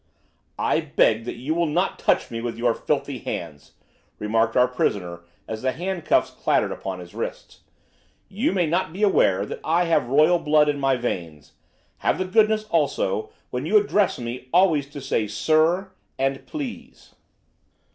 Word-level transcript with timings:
"I 0.57 0.79
beg 0.81 1.25
that 1.25 1.35
you 1.35 1.53
will 1.53 1.67
not 1.67 1.99
touch 1.99 2.31
me 2.31 2.41
with 2.41 2.57
your 2.57 2.73
filthy 2.73 3.19
hands," 3.19 3.73
remarked 4.17 4.57
our 4.57 4.67
prisoner 4.67 5.19
as 5.47 5.61
the 5.61 5.73
handcuffs 5.73 6.31
clattered 6.31 6.71
upon 6.71 6.97
his 6.97 7.13
wrists. 7.13 7.59
"You 8.27 8.51
may 8.51 8.65
not 8.65 8.93
be 8.93 9.03
aware 9.03 9.45
that 9.45 9.59
I 9.63 9.83
have 9.83 10.07
royal 10.07 10.39
blood 10.39 10.69
in 10.69 10.79
my 10.79 10.95
veins. 10.95 11.53
Have 11.99 12.17
the 12.17 12.25
goodness, 12.25 12.63
also, 12.71 13.29
when 13.51 13.67
you 13.67 13.77
address 13.77 14.17
me 14.17 14.47
always 14.51 14.87
to 14.87 15.01
say 15.01 15.27
'sir' 15.27 15.91
and 16.17 16.47
'please. 16.47 17.13